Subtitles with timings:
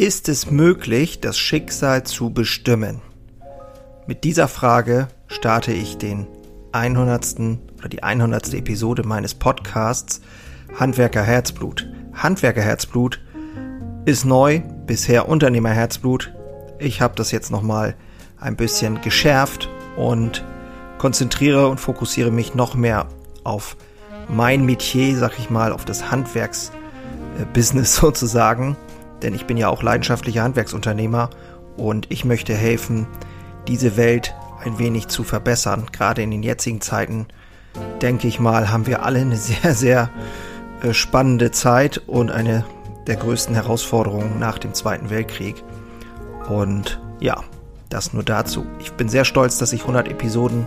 [0.00, 3.02] Ist es möglich, das Schicksal zu bestimmen?
[4.06, 6.26] Mit dieser Frage starte ich den
[6.72, 7.38] 100.
[7.78, 8.54] oder die 100.
[8.54, 10.22] Episode meines Podcasts
[10.74, 11.86] Handwerker Herzblut.
[12.14, 13.20] Handwerker Herzblut
[14.06, 16.32] ist neu, bisher Unternehmer Herzblut.
[16.78, 17.94] Ich habe das jetzt nochmal
[18.38, 20.42] ein bisschen geschärft und
[20.96, 23.06] konzentriere und fokussiere mich noch mehr
[23.44, 23.76] auf
[24.30, 28.78] mein Metier, sag ich mal, auf das Handwerksbusiness sozusagen
[29.22, 31.30] denn ich bin ja auch leidenschaftlicher Handwerksunternehmer
[31.76, 33.06] und ich möchte helfen,
[33.68, 34.34] diese Welt
[34.64, 35.86] ein wenig zu verbessern.
[35.92, 37.26] Gerade in den jetzigen Zeiten,
[38.02, 40.10] denke ich mal, haben wir alle eine sehr, sehr
[40.82, 42.64] äh, spannende Zeit und eine
[43.06, 45.62] der größten Herausforderungen nach dem Zweiten Weltkrieg.
[46.48, 47.42] Und ja,
[47.88, 48.66] das nur dazu.
[48.78, 50.66] Ich bin sehr stolz, dass ich 100 Episoden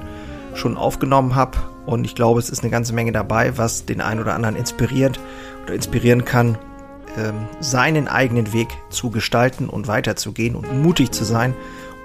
[0.56, 4.20] schon aufgenommen habe und ich glaube, es ist eine ganze Menge dabei, was den einen
[4.22, 5.20] oder anderen inspiriert
[5.64, 6.58] oder inspirieren kann,
[7.18, 11.54] ähm, seinen eigenen Weg zu gestalten und weiterzugehen und mutig zu sein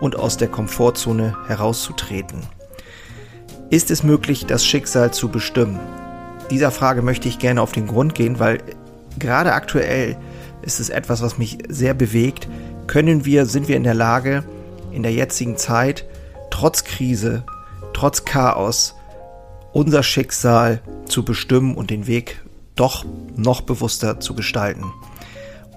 [0.00, 2.40] und aus der Komfortzone herauszutreten.
[3.70, 5.78] Ist es möglich, das Schicksal zu bestimmen?
[6.50, 8.62] Dieser Frage möchte ich gerne auf den Grund gehen, weil
[9.18, 10.16] gerade aktuell
[10.62, 12.48] ist es etwas, was mich sehr bewegt.
[12.86, 14.44] Können wir, sind wir in der Lage,
[14.92, 16.06] in der jetzigen Zeit,
[16.50, 17.44] trotz Krise,
[17.92, 18.94] trotz Chaos,
[19.72, 22.40] unser Schicksal zu bestimmen und den Weg
[22.78, 23.04] doch
[23.36, 24.92] noch bewusster zu gestalten.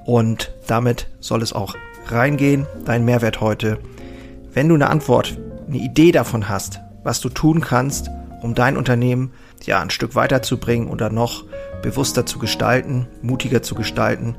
[0.06, 1.76] Und damit soll es auch
[2.08, 3.80] reingehen, dein Mehrwert heute.
[4.54, 8.10] Wenn du eine Antwort, eine Idee davon hast, was du tun kannst,
[8.42, 9.32] um dein Unternehmen
[9.64, 11.44] ja ein Stück weiterzubringen oder noch
[11.82, 14.36] bewusster zu gestalten, mutiger zu gestalten,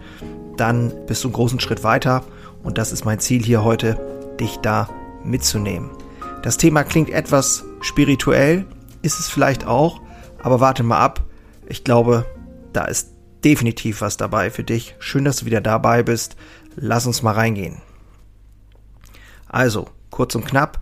[0.56, 2.24] dann bist du einen großen Schritt weiter
[2.62, 3.98] und das ist mein Ziel hier heute,
[4.38, 4.88] dich da
[5.24, 5.90] mitzunehmen.
[6.42, 8.66] Das Thema klingt etwas spirituell,
[9.02, 10.00] ist es vielleicht auch,
[10.42, 11.22] aber warte mal ab.
[11.68, 12.26] Ich glaube,
[12.72, 13.10] da ist
[13.44, 14.94] definitiv was dabei für dich.
[14.98, 16.36] Schön, dass du wieder dabei bist.
[16.76, 17.82] Lass uns mal reingehen.
[19.48, 20.80] Also, kurz und knapp,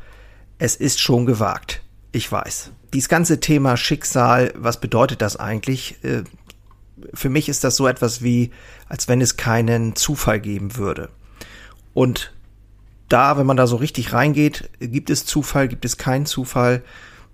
[0.59, 1.83] es ist schon gewagt.
[2.13, 2.71] Ich weiß.
[2.93, 6.03] Dieses ganze Thema Schicksal, was bedeutet das eigentlich?
[6.05, 6.25] Äh,
[7.15, 8.51] für mich ist das so etwas wie,
[8.89, 11.09] als wenn es keinen Zufall geben würde.
[11.95, 12.33] Und
[13.09, 16.83] da, wenn man da so richtig reingeht, gibt es Zufall, gibt es keinen Zufall,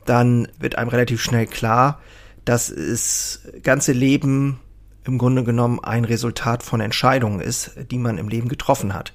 [0.05, 2.01] dann wird einem relativ schnell klar,
[2.47, 4.59] dass das ganze Leben
[5.05, 9.13] im Grunde genommen ein Resultat von Entscheidungen ist, die man im Leben getroffen hat.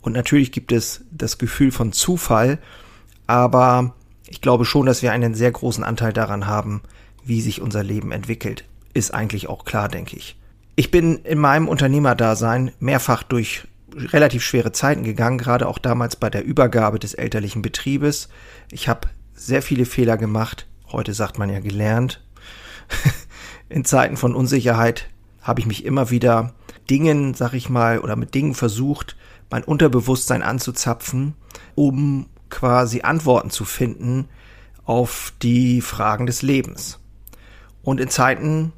[0.00, 2.58] Und natürlich gibt es das Gefühl von Zufall,
[3.26, 3.94] aber
[4.26, 6.82] ich glaube schon, dass wir einen sehr großen Anteil daran haben,
[7.24, 8.64] wie sich unser Leben entwickelt.
[8.94, 10.36] Ist eigentlich auch klar, denke ich.
[10.76, 13.66] Ich bin in meinem Unternehmerdasein mehrfach durch
[13.96, 18.28] relativ schwere Zeiten gegangen, gerade auch damals bei der Übergabe des elterlichen Betriebes.
[18.70, 20.66] Ich habe sehr viele Fehler gemacht.
[20.92, 22.22] Heute sagt man ja gelernt.
[23.68, 25.08] in Zeiten von Unsicherheit
[25.42, 26.54] habe ich mich immer wieder
[26.90, 29.16] Dingen, sag ich mal, oder mit Dingen versucht,
[29.50, 31.34] mein Unterbewusstsein anzuzapfen,
[31.74, 34.28] um quasi Antworten zu finden
[34.84, 36.98] auf die Fragen des Lebens.
[37.82, 38.72] Und in Zeiten,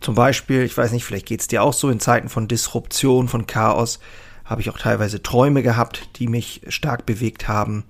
[0.00, 3.28] zum Beispiel, ich weiß nicht, vielleicht geht es dir auch so, in Zeiten von Disruption,
[3.28, 4.00] von Chaos,
[4.44, 7.84] habe ich auch teilweise Träume gehabt, die mich stark bewegt haben.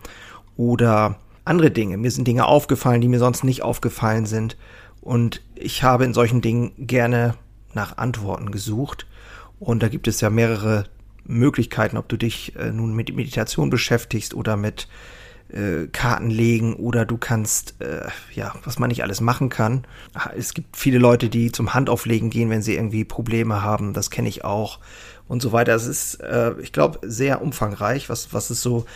[0.57, 1.97] Oder andere Dinge.
[1.97, 4.57] Mir sind Dinge aufgefallen, die mir sonst nicht aufgefallen sind.
[5.05, 7.35] Und ich habe in solchen Dingen gerne
[7.75, 9.07] nach Antworten gesucht.
[9.61, 10.85] Und da gibt es ja mehrere
[11.25, 14.89] Möglichkeiten, ob du dich äh, nun mit Meditation beschäftigst oder mit
[15.53, 19.87] äh, Karten legen oder du kannst, äh, ja, was man nicht alles machen kann.
[20.39, 23.93] Es gibt viele Leute, die zum Handauflegen gehen, wenn sie irgendwie Probleme haben.
[23.93, 24.79] Das kenne ich auch
[25.29, 25.75] und so weiter.
[25.75, 28.87] Es ist, äh, ich glaube, sehr umfangreich, was, was es so,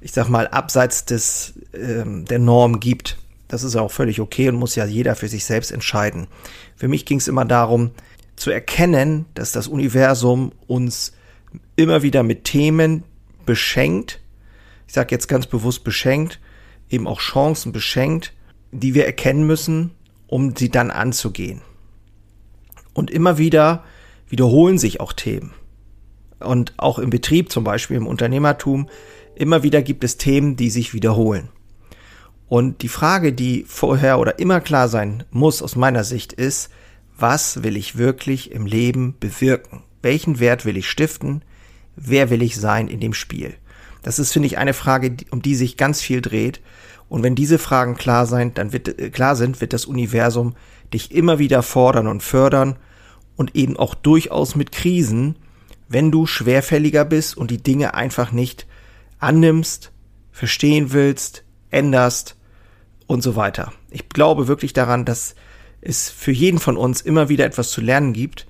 [0.00, 3.18] ich sag mal, abseits des, ähm, der Norm gibt.
[3.48, 6.28] Das ist auch völlig okay und muss ja jeder für sich selbst entscheiden.
[6.76, 7.90] Für mich ging es immer darum,
[8.36, 11.12] zu erkennen, dass das Universum uns
[11.76, 13.02] immer wieder mit Themen
[13.46, 14.20] beschenkt.
[14.86, 16.40] Ich sage jetzt ganz bewusst beschenkt,
[16.90, 18.34] eben auch Chancen beschenkt,
[18.70, 19.92] die wir erkennen müssen,
[20.26, 21.62] um sie dann anzugehen.
[22.92, 23.84] Und immer wieder
[24.28, 25.52] wiederholen sich auch Themen.
[26.38, 28.88] Und auch im Betrieb, zum Beispiel im Unternehmertum,
[29.34, 31.48] immer wieder gibt es Themen, die sich wiederholen.
[32.48, 36.70] Und die Frage, die vorher oder immer klar sein muss aus meiner Sicht ist,
[37.16, 39.82] was will ich wirklich im Leben bewirken?
[40.02, 41.42] Welchen Wert will ich stiften?
[41.96, 43.54] Wer will ich sein in dem Spiel?
[44.02, 46.60] Das ist, finde ich, eine Frage, um die sich ganz viel dreht.
[47.08, 50.54] Und wenn diese Fragen klar sein, dann wird, äh, klar sind, wird das Universum
[50.94, 52.76] dich immer wieder fordern und fördern
[53.36, 55.36] und eben auch durchaus mit Krisen,
[55.88, 58.66] wenn du schwerfälliger bist und die Dinge einfach nicht
[59.18, 59.90] annimmst,
[60.30, 62.37] verstehen willst, änderst
[63.08, 63.72] und so weiter.
[63.90, 65.34] Ich glaube wirklich daran, dass
[65.80, 68.46] es für jeden von uns immer wieder etwas zu lernen gibt.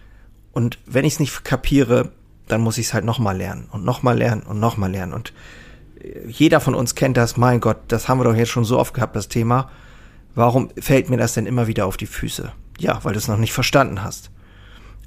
[0.52, 2.10] Und wenn ich es nicht kapiere,
[2.48, 5.14] dann muss ich es halt nochmal lernen und nochmal lernen und nochmal lernen.
[5.14, 5.32] Und
[6.02, 8.78] äh, jeder von uns kennt das, mein Gott, das haben wir doch jetzt schon so
[8.78, 9.70] oft gehabt, das Thema.
[10.34, 12.52] Warum fällt mir das denn immer wieder auf die Füße?
[12.78, 14.30] Ja, weil du es noch nicht verstanden hast.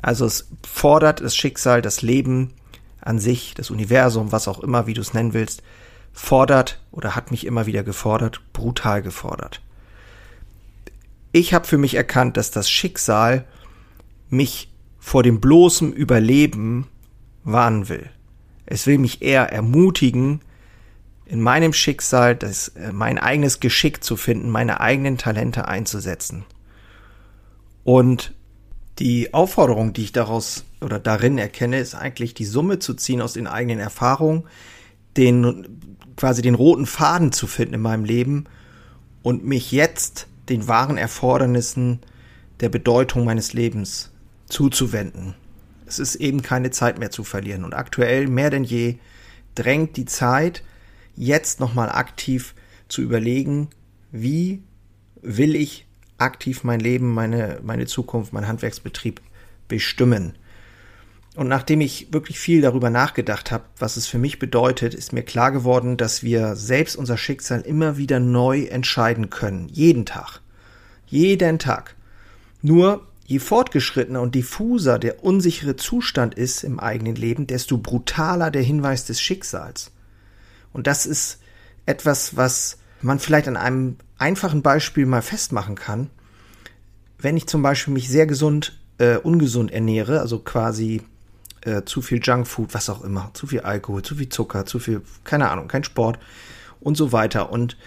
[0.02, 2.54] Also es fordert das Schicksal, das Leben
[3.02, 5.62] an sich, das Universum, was auch immer, wie du es nennen willst,
[6.14, 9.62] fordert oder hat mich immer wieder gefordert, brutal gefordert.
[11.32, 13.46] Ich habe für mich erkannt, dass das Schicksal
[14.30, 16.88] mich vor dem bloßen Überleben
[17.44, 18.10] warnen will.
[18.66, 20.42] Es will mich eher ermutigen,
[21.26, 26.44] in meinem Schicksal das, äh, mein eigenes Geschick zu finden, meine eigenen Talente einzusetzen.
[27.84, 28.34] Und
[29.00, 33.34] die Aufforderung, die ich daraus oder darin erkenne, ist eigentlich die Summe zu ziehen aus
[33.34, 34.44] den eigenen Erfahrungen,
[35.18, 35.82] den
[36.16, 38.46] quasi den roten Faden zu finden in meinem Leben
[39.24, 42.00] und mich jetzt den wahren Erfordernissen
[42.60, 44.12] der Bedeutung meines Lebens
[44.48, 45.36] zuzuwenden.
[45.86, 47.64] Es ist eben keine Zeit mehr zu verlieren.
[47.64, 48.98] Und aktuell mehr denn je
[49.56, 50.64] drängt die Zeit,
[51.16, 52.56] jetzt nochmal aktiv
[52.88, 53.70] zu überlegen,
[54.12, 54.62] wie
[55.22, 55.86] will ich
[56.18, 59.22] aktiv mein Leben, meine, meine Zukunft, mein Handwerksbetrieb
[59.68, 60.34] bestimmen.
[61.36, 65.24] Und nachdem ich wirklich viel darüber nachgedacht habe, was es für mich bedeutet, ist mir
[65.24, 69.70] klar geworden, dass wir selbst unser Schicksal immer wieder neu entscheiden können.
[69.70, 70.42] Jeden Tag.
[71.08, 71.96] Jeden Tag.
[72.62, 78.62] Nur je fortgeschrittener und diffuser der unsichere Zustand ist im eigenen Leben, desto brutaler der
[78.62, 79.92] Hinweis des Schicksals.
[80.74, 81.40] Und das ist
[81.86, 86.10] etwas, was man vielleicht an einem einfachen Beispiel mal festmachen kann.
[87.18, 91.02] Wenn ich zum Beispiel mich sehr gesund, äh, ungesund ernähre, also quasi
[91.62, 95.02] äh, zu viel Junkfood, was auch immer, zu viel Alkohol, zu viel Zucker, zu viel,
[95.24, 96.20] keine Ahnung, kein Sport
[96.80, 97.52] und so weiter.
[97.52, 97.78] Und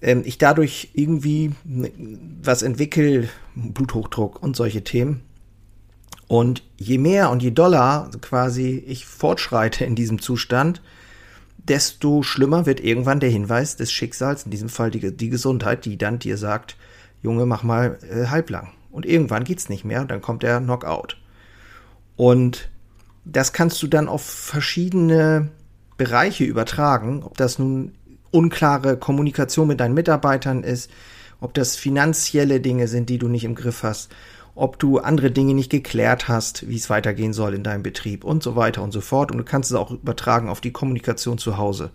[0.00, 5.22] ähm, ich dadurch irgendwie was entwickle, Bluthochdruck und solche Themen.
[6.26, 10.80] Und je mehr und je doller quasi ich fortschreite in diesem Zustand,
[11.58, 15.98] desto schlimmer wird irgendwann der Hinweis des Schicksals, in diesem Fall die, die Gesundheit, die
[15.98, 16.76] dann dir sagt,
[17.22, 18.72] Junge, mach mal äh, halblang.
[18.90, 21.18] Und irgendwann geht's nicht mehr dann kommt der Knockout.
[22.16, 22.70] Und
[23.24, 25.50] das kannst du dann auf verschiedene
[25.96, 27.92] Bereiche übertragen, ob das nun
[28.30, 30.90] unklare Kommunikation mit deinen Mitarbeitern ist,
[31.40, 34.10] ob das finanzielle Dinge sind, die du nicht im Griff hast,
[34.54, 38.42] ob du andere Dinge nicht geklärt hast, wie es weitergehen soll in deinem Betrieb und
[38.42, 39.30] so weiter und so fort.
[39.30, 41.90] Und du kannst es auch übertragen auf die Kommunikation zu Hause.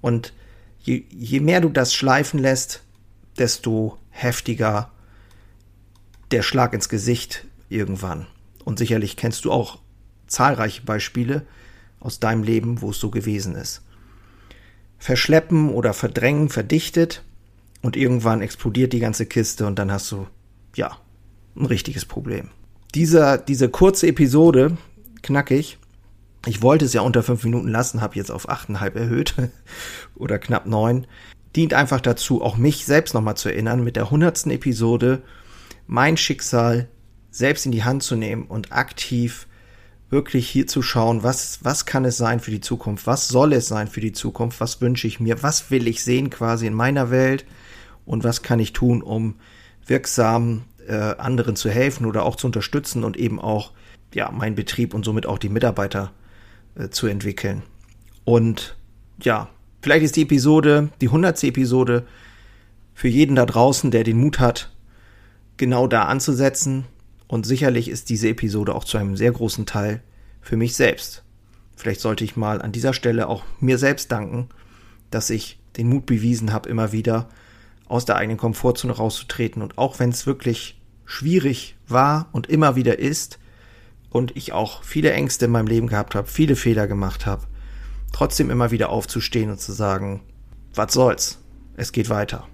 [0.00, 0.32] Und
[0.80, 2.82] je, je mehr du das schleifen lässt,
[3.38, 4.90] desto heftiger
[6.30, 8.26] der Schlag ins Gesicht irgendwann.
[8.64, 9.78] Und sicherlich kennst du auch
[10.30, 11.42] zahlreiche Beispiele
[11.98, 13.82] aus deinem Leben, wo es so gewesen ist.
[14.98, 17.22] Verschleppen oder verdrängen verdichtet
[17.82, 20.26] und irgendwann explodiert die ganze Kiste und dann hast du,
[20.74, 20.96] ja,
[21.56, 22.48] ein richtiges Problem.
[22.94, 24.76] Dieser, diese kurze Episode,
[25.22, 25.78] knackig,
[26.46, 29.34] ich wollte es ja unter fünf Minuten lassen, habe jetzt auf achteinhalb erhöht
[30.14, 31.06] oder knapp neun,
[31.56, 35.22] dient einfach dazu, auch mich selbst nochmal zu erinnern, mit der hundertsten Episode
[35.86, 36.88] mein Schicksal
[37.30, 39.46] selbst in die Hand zu nehmen und aktiv
[40.10, 43.68] wirklich hier zu schauen, was, was kann es sein für die Zukunft, was soll es
[43.68, 47.10] sein für die Zukunft, was wünsche ich mir, was will ich sehen quasi in meiner
[47.10, 47.46] Welt?
[48.04, 49.36] Und was kann ich tun, um
[49.86, 53.72] wirksam äh, anderen zu helfen oder auch zu unterstützen und eben auch
[54.12, 56.10] ja meinen Betrieb und somit auch die Mitarbeiter
[56.74, 57.62] äh, zu entwickeln.
[58.24, 58.76] Und
[59.22, 59.48] ja,
[59.82, 62.06] vielleicht ist die Episode, die hundertste Episode
[62.94, 64.70] für jeden da draußen, der den Mut hat,
[65.56, 66.86] genau da anzusetzen,
[67.30, 70.02] und sicherlich ist diese Episode auch zu einem sehr großen Teil
[70.40, 71.22] für mich selbst.
[71.76, 74.48] Vielleicht sollte ich mal an dieser Stelle auch mir selbst danken,
[75.12, 77.28] dass ich den Mut bewiesen habe, immer wieder
[77.86, 79.62] aus der eigenen Komfortzone rauszutreten.
[79.62, 83.38] Und auch wenn es wirklich schwierig war und immer wieder ist
[84.10, 87.46] und ich auch viele Ängste in meinem Leben gehabt habe, viele Fehler gemacht habe,
[88.12, 90.22] trotzdem immer wieder aufzustehen und zu sagen,
[90.74, 91.38] was soll's,
[91.76, 92.48] es geht weiter.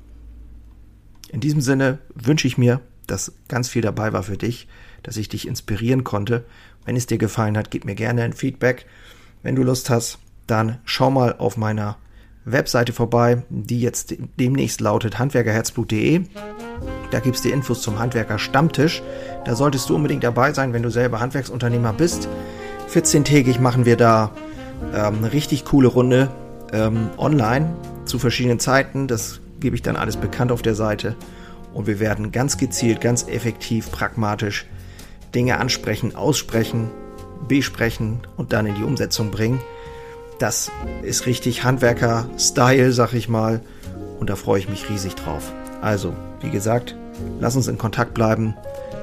[1.31, 4.69] In diesem Sinne wünsche ich mir, dass ganz viel dabei war für dich,
[5.03, 6.45] dass ich dich inspirieren konnte.
[6.85, 8.87] Wenn es dir gefallen hat, gib mir gerne ein Feedback.
[9.43, 11.97] Wenn du Lust hast, dann schau mal auf meiner
[12.45, 16.23] Webseite vorbei, die jetzt demnächst lautet handwerkerherzblut.de.
[17.11, 19.03] Da gibt's dir Infos zum Handwerker Stammtisch.
[19.45, 22.29] Da solltest du unbedingt dabei sein, wenn du selber Handwerksunternehmer bist.
[22.93, 24.31] 14-tägig machen wir da
[24.95, 26.31] ähm, eine richtig coole Runde
[26.73, 29.09] ähm, online zu verschiedenen Zeiten.
[29.09, 31.17] Das gebe ich dann alles bekannt auf der Seite.
[31.77, 34.65] Und wir werden ganz gezielt, ganz effektiv, pragmatisch
[35.35, 36.91] Dinge ansprechen, aussprechen,
[37.49, 39.61] besprechen und dann in die Umsetzung bringen.
[40.39, 40.71] Das
[41.03, 43.61] ist richtig Handwerker-Style, sag ich mal.
[44.19, 45.53] Und da freue ich mich riesig drauf.
[45.83, 46.97] Also, wie gesagt,
[47.41, 48.55] lass uns in Kontakt bleiben.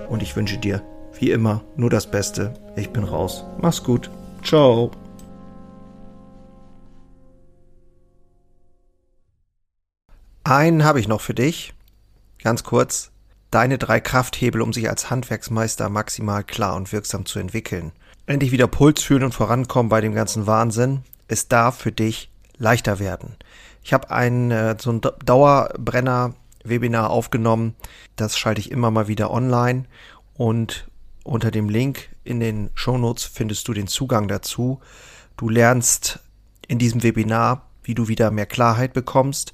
[0.09, 0.81] Und ich wünsche dir,
[1.19, 2.55] wie immer, nur das Beste.
[2.75, 3.43] Ich bin raus.
[3.61, 4.09] Mach's gut.
[4.43, 4.89] Ciao.
[10.43, 11.75] Einen habe ich noch für dich.
[12.43, 13.11] Ganz kurz.
[13.51, 17.93] Deine drei Krafthebel, um sich als Handwerksmeister maximal klar und wirksam zu entwickeln.
[18.25, 21.03] Endlich wieder Puls fühlen und vorankommen bei dem ganzen Wahnsinn.
[21.29, 23.37] Es darf für dich leichter werden.
[23.81, 27.75] Ich habe ein äh, so ein Dauerbrenner-Webinar aufgenommen.
[28.17, 29.85] Das schalte ich immer mal wieder online
[30.33, 30.89] und
[31.23, 34.81] unter dem Link in den Shownotes findest du den Zugang dazu.
[35.37, 36.19] Du lernst
[36.67, 39.53] in diesem Webinar, wie du wieder mehr Klarheit bekommst